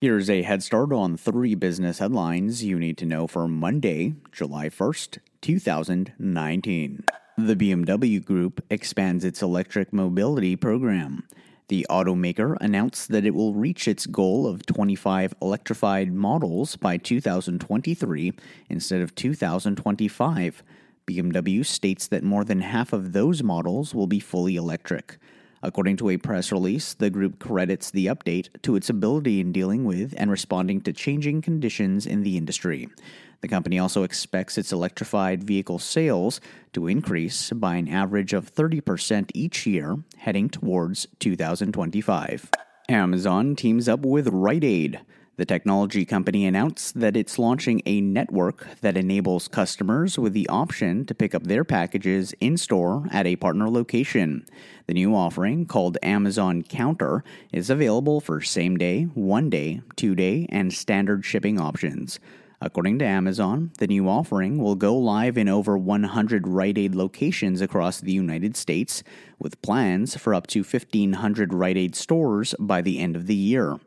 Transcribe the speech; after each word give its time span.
Here's 0.00 0.30
a 0.30 0.42
head 0.42 0.62
start 0.62 0.92
on 0.92 1.16
three 1.16 1.56
business 1.56 1.98
headlines 1.98 2.62
you 2.62 2.78
need 2.78 2.96
to 2.98 3.04
know 3.04 3.26
for 3.26 3.48
Monday, 3.48 4.14
July 4.30 4.68
1st, 4.68 5.18
2019. 5.40 7.04
The 7.36 7.56
BMW 7.56 8.24
Group 8.24 8.64
expands 8.70 9.24
its 9.24 9.42
electric 9.42 9.92
mobility 9.92 10.54
program. 10.54 11.26
The 11.66 11.84
automaker 11.90 12.56
announced 12.60 13.08
that 13.08 13.26
it 13.26 13.34
will 13.34 13.54
reach 13.54 13.88
its 13.88 14.06
goal 14.06 14.46
of 14.46 14.64
25 14.66 15.34
electrified 15.42 16.12
models 16.12 16.76
by 16.76 16.96
2023 16.96 18.34
instead 18.70 19.00
of 19.00 19.16
2025. 19.16 20.62
BMW 21.08 21.66
states 21.66 22.06
that 22.06 22.22
more 22.22 22.44
than 22.44 22.60
half 22.60 22.92
of 22.92 23.12
those 23.12 23.42
models 23.42 23.96
will 23.96 24.06
be 24.06 24.20
fully 24.20 24.54
electric. 24.54 25.18
According 25.62 25.96
to 25.98 26.10
a 26.10 26.16
press 26.16 26.52
release, 26.52 26.94
the 26.94 27.10
group 27.10 27.38
credits 27.38 27.90
the 27.90 28.06
update 28.06 28.48
to 28.62 28.76
its 28.76 28.88
ability 28.88 29.40
in 29.40 29.52
dealing 29.52 29.84
with 29.84 30.14
and 30.16 30.30
responding 30.30 30.80
to 30.82 30.92
changing 30.92 31.42
conditions 31.42 32.06
in 32.06 32.22
the 32.22 32.36
industry. 32.36 32.88
The 33.40 33.48
company 33.48 33.78
also 33.78 34.02
expects 34.02 34.58
its 34.58 34.72
electrified 34.72 35.44
vehicle 35.44 35.78
sales 35.78 36.40
to 36.72 36.86
increase 36.86 37.50
by 37.52 37.76
an 37.76 37.88
average 37.88 38.32
of 38.32 38.52
30% 38.52 39.30
each 39.34 39.66
year 39.66 39.96
heading 40.16 40.48
towards 40.48 41.06
2025. 41.20 42.50
Amazon 42.88 43.54
teams 43.54 43.88
up 43.88 44.00
with 44.00 44.28
Rite 44.28 44.64
Aid. 44.64 45.00
The 45.38 45.46
technology 45.46 46.04
company 46.04 46.46
announced 46.46 46.98
that 46.98 47.16
it's 47.16 47.38
launching 47.38 47.80
a 47.86 48.00
network 48.00 48.66
that 48.80 48.96
enables 48.96 49.46
customers 49.46 50.18
with 50.18 50.32
the 50.32 50.48
option 50.48 51.06
to 51.06 51.14
pick 51.14 51.32
up 51.32 51.44
their 51.44 51.62
packages 51.62 52.34
in 52.40 52.56
store 52.56 53.06
at 53.12 53.24
a 53.24 53.36
partner 53.36 53.70
location. 53.70 54.44
The 54.88 54.94
new 54.94 55.14
offering, 55.14 55.66
called 55.66 55.96
Amazon 56.02 56.64
Counter, 56.64 57.22
is 57.52 57.70
available 57.70 58.20
for 58.20 58.40
same 58.40 58.76
day, 58.76 59.04
one 59.14 59.48
day, 59.48 59.80
two 59.94 60.16
day, 60.16 60.48
and 60.50 60.74
standard 60.74 61.24
shipping 61.24 61.60
options. 61.60 62.18
According 62.60 62.98
to 62.98 63.04
Amazon, 63.04 63.70
the 63.78 63.86
new 63.86 64.08
offering 64.08 64.58
will 64.58 64.74
go 64.74 64.96
live 64.96 65.38
in 65.38 65.48
over 65.48 65.78
100 65.78 66.48
Rite 66.48 66.78
Aid 66.78 66.96
locations 66.96 67.60
across 67.60 68.00
the 68.00 68.10
United 68.10 68.56
States, 68.56 69.04
with 69.38 69.62
plans 69.62 70.16
for 70.16 70.34
up 70.34 70.48
to 70.48 70.64
1,500 70.64 71.54
Rite 71.54 71.76
Aid 71.76 71.94
stores 71.94 72.56
by 72.58 72.82
the 72.82 72.98
end 72.98 73.14
of 73.14 73.28
the 73.28 73.36
year. 73.36 73.78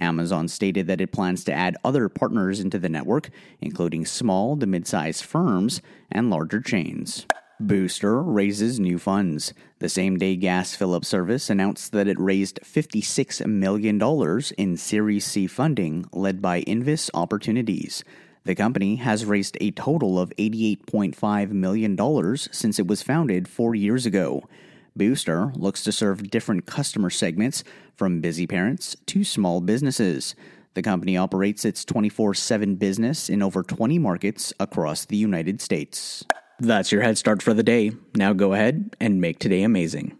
Amazon 0.00 0.48
stated 0.48 0.86
that 0.86 1.00
it 1.00 1.12
plans 1.12 1.44
to 1.44 1.52
add 1.52 1.76
other 1.84 2.08
partners 2.08 2.60
into 2.60 2.78
the 2.78 2.88
network, 2.88 3.30
including 3.60 4.04
small 4.04 4.56
to 4.56 4.66
mid 4.66 4.86
sized 4.86 5.24
firms 5.24 5.80
and 6.10 6.30
larger 6.30 6.60
chains. 6.60 7.26
Booster 7.60 8.20
raises 8.20 8.80
new 8.80 8.98
funds. 8.98 9.54
The 9.78 9.88
same 9.88 10.18
day 10.18 10.34
gas 10.34 10.74
fill 10.74 10.92
up 10.92 11.04
service 11.04 11.48
announced 11.48 11.92
that 11.92 12.08
it 12.08 12.18
raised 12.18 12.58
$56 12.64 13.46
million 13.46 14.00
in 14.58 14.76
Series 14.76 15.24
C 15.24 15.46
funding 15.46 16.04
led 16.12 16.42
by 16.42 16.62
Invus 16.62 17.10
Opportunities. 17.14 18.02
The 18.44 18.56
company 18.56 18.96
has 18.96 19.24
raised 19.24 19.56
a 19.60 19.70
total 19.70 20.18
of 20.18 20.32
$88.5 20.36 21.50
million 21.50 22.36
since 22.36 22.78
it 22.78 22.86
was 22.86 23.02
founded 23.02 23.48
four 23.48 23.74
years 23.74 24.04
ago. 24.04 24.42
Booster 24.96 25.52
looks 25.56 25.82
to 25.84 25.92
serve 25.92 26.30
different 26.30 26.66
customer 26.66 27.10
segments 27.10 27.64
from 27.96 28.20
busy 28.20 28.46
parents 28.46 28.96
to 29.06 29.24
small 29.24 29.60
businesses. 29.60 30.36
The 30.74 30.82
company 30.82 31.16
operates 31.16 31.64
its 31.64 31.84
24 31.84 32.34
7 32.34 32.76
business 32.76 33.28
in 33.28 33.42
over 33.42 33.62
20 33.62 33.98
markets 33.98 34.52
across 34.60 35.04
the 35.04 35.16
United 35.16 35.60
States. 35.60 36.24
That's 36.60 36.92
your 36.92 37.02
head 37.02 37.18
start 37.18 37.42
for 37.42 37.54
the 37.54 37.62
day. 37.64 37.92
Now 38.14 38.32
go 38.32 38.52
ahead 38.52 38.94
and 39.00 39.20
make 39.20 39.40
today 39.40 39.62
amazing. 39.62 40.16